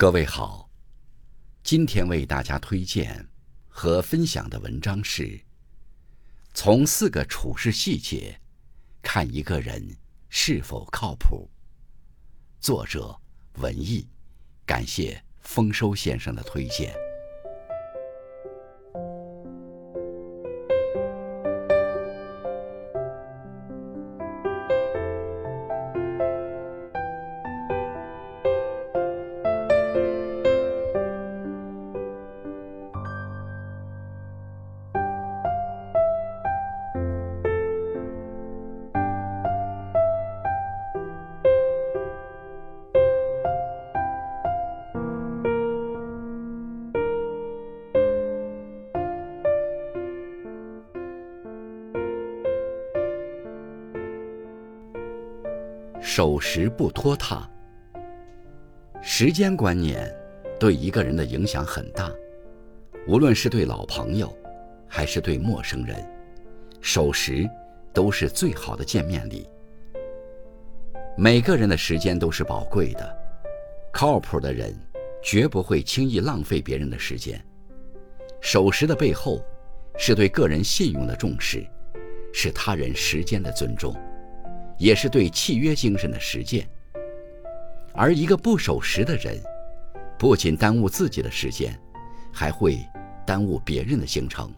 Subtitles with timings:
[0.00, 0.70] 各位好，
[1.62, 3.28] 今天为大家推荐
[3.68, 5.38] 和分享的文章是：
[6.54, 8.40] 从四个处事细节
[9.02, 9.94] 看一个人
[10.30, 11.50] 是否靠谱。
[12.60, 13.14] 作者
[13.56, 14.08] 文艺，
[14.64, 17.09] 感谢丰收先生的推荐。
[56.00, 57.48] 守时不拖沓，
[59.02, 60.10] 时间观念
[60.58, 62.10] 对一个人的影响很大。
[63.06, 64.34] 无论是对老朋友，
[64.88, 65.96] 还是对陌生人，
[66.80, 67.48] 守时
[67.92, 69.46] 都是最好的见面礼。
[71.18, 73.16] 每个人的时间都是宝贵的，
[73.92, 74.74] 靠谱的人
[75.22, 77.38] 绝不会轻易浪费别人的时间。
[78.40, 79.44] 守时的背后，
[79.98, 81.62] 是对个人信用的重视，
[82.32, 83.94] 是他人时间的尊重。
[84.80, 86.66] 也是对契约精神的实践，
[87.92, 89.38] 而一个不守时的人，
[90.18, 91.78] 不仅耽误自己的时间，
[92.32, 92.78] 还会
[93.26, 94.50] 耽误别人的行程，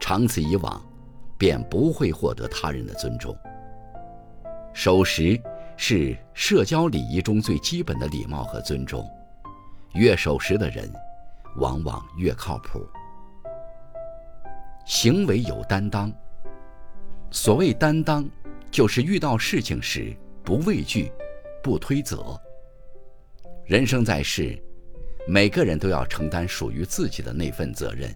[0.00, 0.84] 长此以往，
[1.38, 3.32] 便不会获得他人的尊重。
[4.74, 5.40] 守时
[5.76, 9.08] 是社交礼仪中最基本的礼貌和尊重，
[9.94, 10.92] 越守时的人，
[11.58, 12.84] 往往越靠谱。
[14.84, 16.12] 行为有担当，
[17.30, 18.28] 所谓担当。
[18.70, 21.10] 就是遇到事情时不畏惧，
[21.62, 22.40] 不推责。
[23.66, 24.56] 人生在世，
[25.26, 28.14] 每个人都要承担属于自己的那份责任。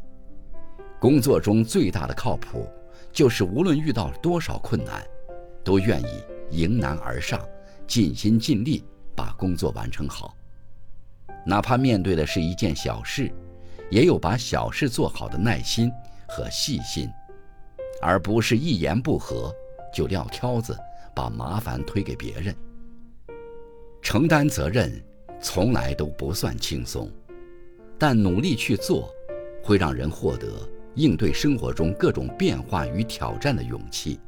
[1.01, 2.69] 工作中最大的靠谱，
[3.13, 5.05] 就是无论遇到多少困难，
[5.65, 7.47] 都愿意迎难而上，
[7.87, 8.85] 尽心尽力
[9.15, 10.37] 把工作完成好。
[11.45, 13.31] 哪怕面对的是一件小事，
[13.91, 15.91] 也有把小事做好的耐心
[16.27, 17.09] 和细心，
[18.01, 19.55] 而不是一言不合。
[19.95, 20.77] 就撂挑子，
[21.15, 22.55] 把麻烦推给别人。
[24.03, 24.93] 承担责任
[25.41, 27.11] 从来都不算轻松，
[27.97, 29.09] 但努力去做，
[29.63, 30.49] 会让人获得
[30.97, 34.21] 应对生活中各种变化与挑战的勇气。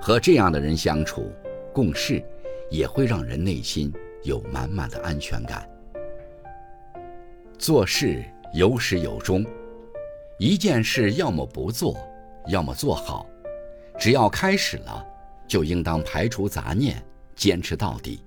[0.00, 1.32] 和这样的人相处、
[1.74, 2.22] 共事，
[2.70, 5.68] 也会让人内心有满满的安全感。
[7.58, 9.44] 做事有始有终，
[10.38, 11.96] 一件事要么不做，
[12.46, 13.26] 要么做好。
[14.00, 15.06] 只要开始了，
[15.46, 17.04] 就应当排除杂念，
[17.36, 18.24] 坚持到底。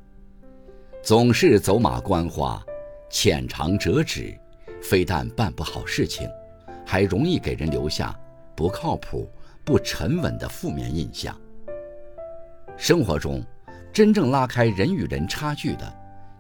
[1.02, 2.64] 总是走马观花、
[3.10, 4.38] 浅尝辄止，
[4.84, 6.30] 非但办不好事情，
[6.86, 8.16] 还容易给人留下
[8.56, 9.28] 不靠谱、
[9.66, 11.36] 不沉稳的负面印象。
[12.78, 13.44] 生活中，
[13.92, 15.92] 真正拉开人与人差距的，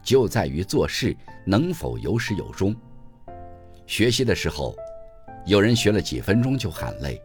[0.04, 2.76] 就在于做事能否有始有终。
[3.88, 4.76] 学习的时候，
[5.48, 7.20] 有人学了几分钟就喊累。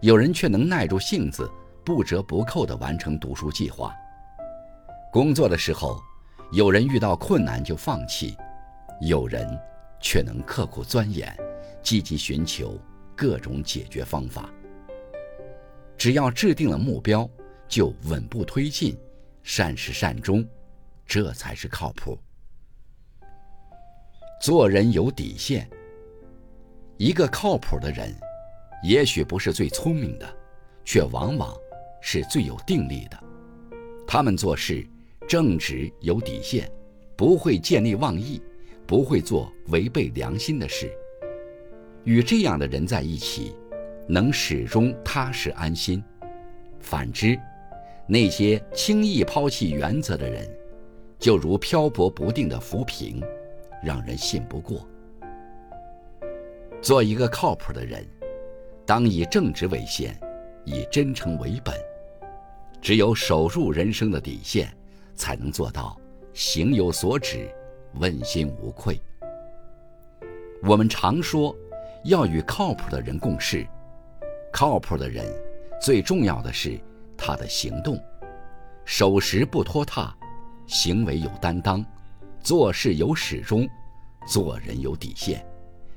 [0.00, 1.50] 有人却能耐住性子，
[1.84, 3.94] 不折不扣地完成读书计划。
[5.12, 6.00] 工作的时候，
[6.52, 8.36] 有人遇到困难就放弃，
[9.00, 9.58] 有人
[10.00, 11.34] 却能刻苦钻研，
[11.82, 12.78] 积极寻求
[13.16, 14.50] 各种解决方法。
[15.96, 17.28] 只要制定了目标，
[17.68, 18.98] 就稳步推进，
[19.42, 20.46] 善始善终，
[21.06, 22.18] 这才是靠谱。
[24.42, 25.66] 做人有底线，
[26.98, 28.14] 一个靠谱的人。
[28.84, 30.36] 也许不是最聪明的，
[30.84, 31.56] 却往往
[32.02, 33.18] 是最有定力的。
[34.06, 34.86] 他们做事
[35.26, 36.70] 正直有底线，
[37.16, 38.42] 不会见利忘义，
[38.86, 40.92] 不会做违背良心的事。
[42.04, 43.54] 与这样的人在一起，
[44.06, 46.04] 能始终踏实安心。
[46.78, 47.40] 反之，
[48.06, 50.46] 那些轻易抛弃原则的人，
[51.18, 53.22] 就如漂泊不定的浮萍，
[53.82, 54.86] 让人信不过。
[56.82, 58.06] 做一个靠谱的人。
[58.86, 60.18] 当以正直为先，
[60.64, 61.74] 以真诚为本。
[62.82, 64.70] 只有守住人生的底线，
[65.14, 65.98] 才能做到
[66.34, 67.48] 行有所止，
[67.94, 69.00] 问心无愧。
[70.62, 71.56] 我们常说，
[72.04, 73.66] 要与靠谱的人共事。
[74.52, 75.26] 靠谱的人，
[75.80, 76.78] 最重要的是
[77.16, 77.98] 他的行动，
[78.84, 80.14] 守时不拖沓，
[80.66, 81.84] 行为有担当，
[82.40, 83.66] 做事有始终，
[84.26, 85.44] 做人有底线，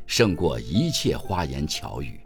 [0.05, 2.19] 胜过一切花言巧语。